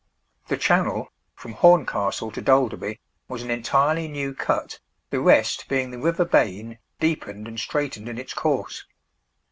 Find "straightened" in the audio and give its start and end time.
7.59-8.09